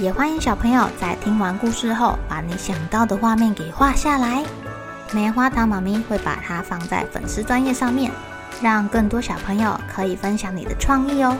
[0.00, 4.44] 也欢迎小朋友在听完故事后，把你想到的画面给画下来。
[5.12, 8.10] 棉花糖妈咪会把它放在粉丝专页上面，
[8.60, 11.36] 让更多小朋友可以分享你的创意哦。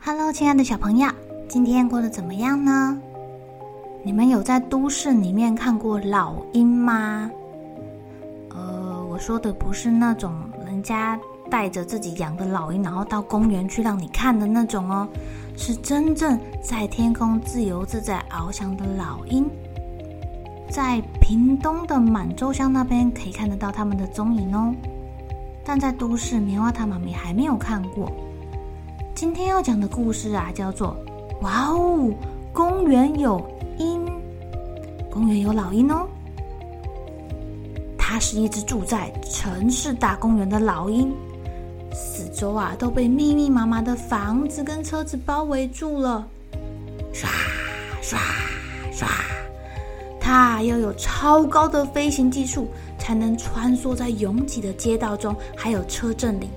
[0.00, 1.10] Hello，亲爱的小朋友，
[1.46, 2.98] 今天过得怎么样呢？
[4.02, 7.30] 你们有在都市里面看过老鹰吗？
[9.18, 10.32] 说的不是那种
[10.64, 11.18] 人家
[11.50, 15.08] 带着自己养的老鹰，然后到公园去让你看的那种哦，
[15.56, 19.48] 是真正在天空自由自在翱翔的老鹰。
[20.70, 24.74] 在屏东的满洲乡那边可以看得到他们的踪影哦，
[25.64, 28.12] 但在都市棉花糖妈咪还没有看过。
[29.14, 30.94] 今天要讲的故事啊，叫做
[31.40, 32.12] “哇哦，
[32.52, 33.42] 公园有
[33.78, 34.06] 鹰，
[35.10, 36.06] 公园有老鹰哦。”
[38.18, 41.12] 是一只住在城市大公园的老鹰，
[41.92, 46.26] 四周啊都被密密麻麻的房子跟车子包围住了。
[47.12, 47.28] 刷
[48.02, 48.18] 刷
[48.92, 49.08] 刷，
[50.20, 56.48] 它要有超高的飞行技术，才能穿梭在拥挤的街道中，还有车阵里。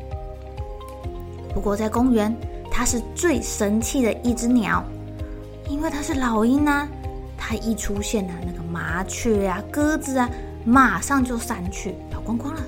[1.53, 2.35] 不过在公园，
[2.69, 4.83] 它是最神气的一只鸟，
[5.69, 6.87] 因为它是老鹰啊。
[7.37, 10.29] 它一出现啊，那个麻雀啊、鸽子啊。
[10.65, 12.61] 马上就散去，跑光光了。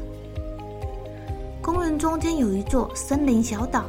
[1.61, 3.85] 公园中间有一座森林小岛，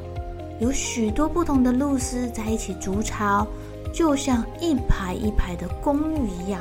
[0.60, 3.46] 有许多不同的露丝在一起筑巢，
[3.92, 6.60] 就像一排一排的公寓一样。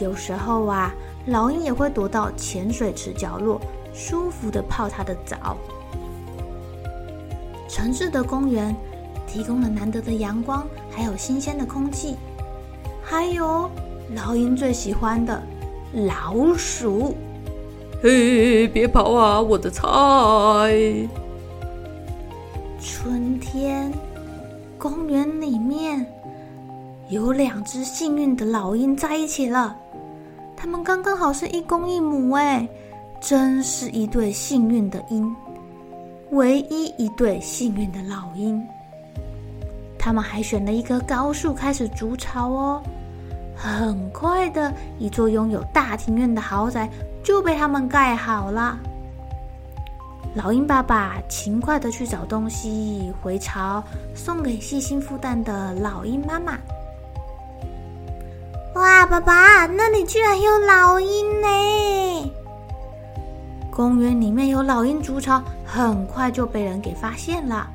[0.00, 0.94] 有时候啊，
[1.26, 3.60] 老鹰也会躲到浅水池角落，
[3.92, 5.56] 舒服的泡它的澡。
[7.68, 8.74] 城市的公园
[9.26, 12.16] 提供了难得的阳光，还有新鲜的空气，
[13.02, 13.68] 还有
[14.14, 15.42] 老鹰最喜欢的。
[15.96, 17.14] 老鼠，
[18.02, 19.82] 嘿，别跑啊，我的菜！
[22.78, 23.90] 春天，
[24.76, 26.04] 公园里面
[27.08, 29.74] 有两只幸运的老鹰在一起了，
[30.54, 32.68] 它们刚刚好是一公一母，哎，
[33.18, 35.34] 真是一对幸运的鹰，
[36.32, 38.62] 唯一一对幸运的老鹰。
[39.98, 42.82] 他们还选了一棵高树开始筑巢哦。
[43.56, 46.88] 很快的，一座拥有大庭院的豪宅
[47.24, 48.78] 就被他们盖好了。
[50.34, 53.82] 老鹰爸爸勤快的去找东西回巢，
[54.14, 56.58] 送给细心孵蛋的老鹰妈妈。
[58.74, 62.32] 哇，爸爸，那里居然有老鹰呢！
[63.70, 67.66] 公园里面有老鹰筑巢，很快就被人给发现了。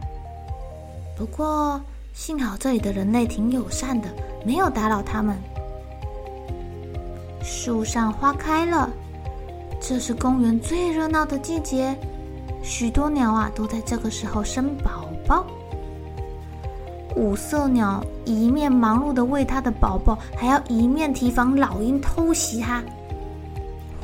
[1.18, 1.82] 不过
[2.14, 4.08] 幸好这里的人类挺友善的，
[4.46, 5.36] 没有打扰他们。
[7.44, 8.90] 树上花开了，
[9.80, 11.96] 这是公园最热闹的季节，
[12.62, 15.46] 许多鸟啊都在这个时候生宝宝。
[17.16, 22.82] 五色鸟一面忙碌的喂它的宝宝，还要一面提防老鹰偷袭它。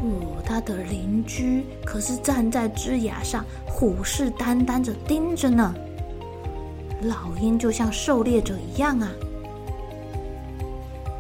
[0.02, 5.74] 哦，它的邻居可是站在枝桠上，虎视眈眈着盯着呢。
[7.02, 9.12] 老鹰就像狩猎者一样啊！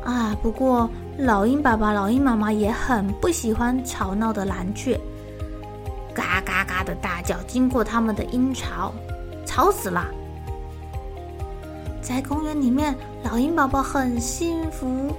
[0.03, 0.89] 啊，不过。
[1.17, 4.99] 老鹰爸爸、老鹰妈妈也很不喜欢吵闹的蓝雀，
[6.13, 8.93] 嘎嘎嘎的大叫，经过他们的鹰巢，
[9.43, 10.05] 吵死了。
[12.03, 15.11] 在公园里面，老鹰宝宝很幸福，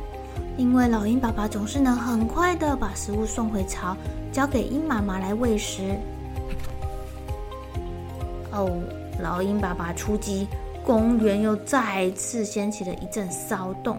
[0.57, 3.97] 因为老鹰爸爸总是能很快的把食物送回巢，
[4.31, 5.99] 交给鹰妈妈来喂食。
[8.53, 8.71] 哦，
[9.21, 10.47] 老鹰爸爸出击，
[10.85, 13.99] 公园又再次掀起了一阵骚动。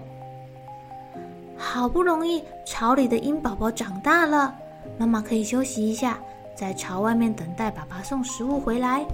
[1.59, 4.56] 好不容易，巢里的鹰宝宝长大了，
[4.97, 6.17] 妈妈可以休息一下，
[6.56, 9.06] 在巢外面等待爸爸送食物回来。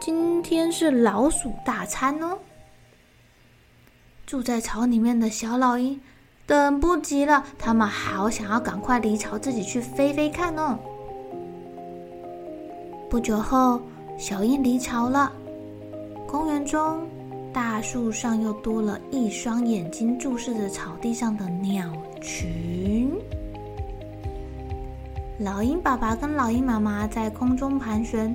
[0.00, 2.38] 今天是老鼠大餐哦！
[4.24, 6.00] 住在巢里面的小老鹰
[6.46, 10.78] 等不及了，他们好想要赶快离巢，自己去飞飞看哦。
[13.10, 13.80] 不久后，
[14.16, 15.30] 小鹰离巢了，
[16.26, 17.06] 公园中。
[17.52, 23.12] 大树上又多了一双眼睛注视着草地上的鸟群。
[25.38, 28.34] 老鹰爸爸跟老鹰妈妈在空中盘旋，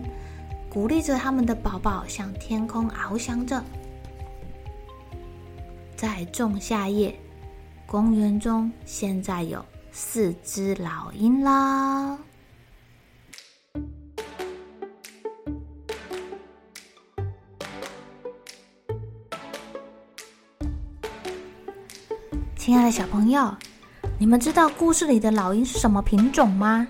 [0.69, 3.64] 鼓励着他们的宝宝向天空翱翔着。
[5.96, 7.16] 在仲夏夜，
[7.88, 12.19] 公园中现在有四只老鹰啦。
[22.68, 23.56] 亲爱的小朋友，
[24.19, 26.86] 你们知道故事里的老鹰是什么品种吗？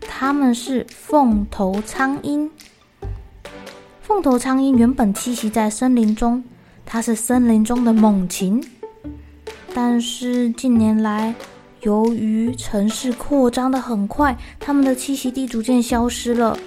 [0.00, 2.50] 它们是凤头苍鹰。
[4.00, 6.42] 凤头苍鹰原本栖息在森林中，
[6.86, 8.58] 它是森林中的猛禽。
[9.74, 11.34] 但是近年来，
[11.82, 16.58] 由于城市扩张得很快，它们的栖息地逐渐消失了。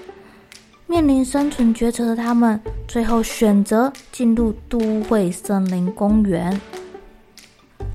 [0.86, 6.62] 面临生存抉择的它们，最后选择进入都会森林公园。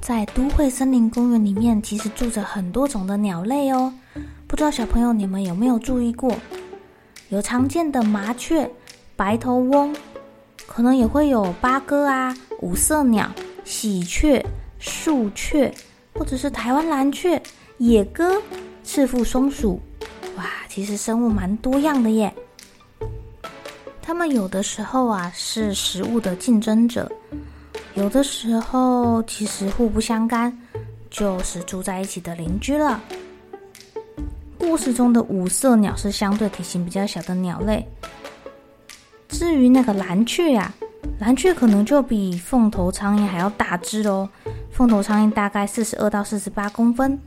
[0.09, 3.93] 在都会森林公园里面，其实住着很多种的鸟类哦。
[4.47, 6.35] 不知道小朋友你们有没有注意过？
[7.29, 8.71] 有常见的麻雀、
[9.17, 9.95] 白头翁，
[10.67, 13.31] 可能也会有八哥啊、五色鸟、
[13.67, 14.43] 喜鹊、
[14.79, 15.71] 树雀，
[16.15, 17.39] 或者是台湾蓝雀、
[17.77, 18.41] 野鸽、
[18.83, 19.79] 赤腹松鼠。
[20.39, 22.33] 哇，其实生物蛮多样的耶。
[24.01, 27.13] 它们有的时候啊，是食物的竞争者。
[27.99, 30.57] 有的时候其实互不相干，
[31.11, 33.01] 就是住在一起的邻居了。
[34.57, 37.85] 故事中的五色鸟是相对体型比较小的鸟类，
[39.29, 40.73] 至于那个蓝雀呀，
[41.19, 44.29] 蓝雀可能就比凤头苍鹰还要大只哦。
[44.71, 47.19] 凤头苍鹰大概四十二到四十八公分，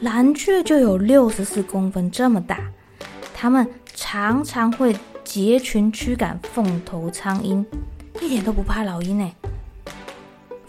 [0.00, 2.60] 蓝雀就有六十四公分这么大。
[3.34, 7.62] 它们常常会结群驱赶凤头苍鹰，
[8.22, 9.30] 一点都不怕老鹰呢。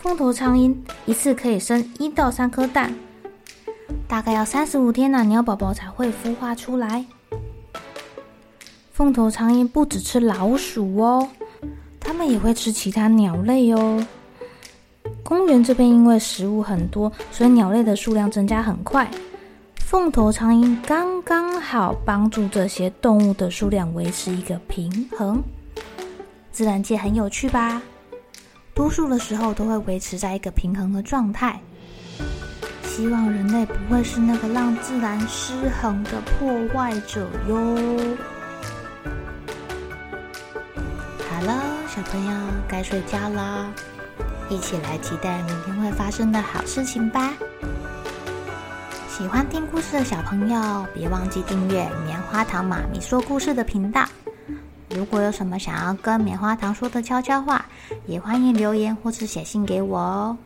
[0.01, 2.95] 凤头苍鹰一次可以生一到三颗蛋，
[4.07, 7.05] 大概要三十五天呢，鸟宝宝才会孵化出来。
[8.93, 11.27] 凤头苍鹰不只吃老鼠哦，
[11.99, 14.07] 它们也会吃其他鸟类哦。
[15.21, 19.09] 公园这边因为食物很多，所以鸟类的数量增加很快。
[19.75, 25.43] 凤头苍鹰刚刚好帮助这些动物的数量维持一个平衡。
[26.53, 27.81] 自然界很有趣吧？
[28.79, 31.59] 多数的时候都会维持在一个平衡的状态。
[32.83, 37.55] 希望人类不会是那个让自然失衡的破坏者哟。
[41.29, 41.61] 好了，
[41.93, 42.31] 小朋友
[42.69, 43.69] 该睡觉啦，
[44.47, 47.33] 一起来期待明天会发生的好事情吧。
[49.09, 54.05] 喜欢听故事的小朋友，别忘记订阅棉花糖妈咪说故事的频道。
[54.95, 57.65] 如果有什么想要跟棉花糖说的悄悄话，
[58.07, 60.37] 也欢迎留言或是写信给我哦。